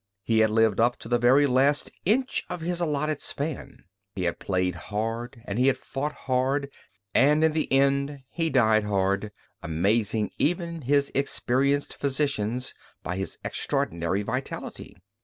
[0.23, 3.83] He had lived up to the very last inch of his allotted span.
[4.15, 6.71] He had played hard and he had fought hard
[7.13, 14.23] and in the end he died hard, amazing even his experienced physicians by his extraordinary
[14.23, 14.97] vitality.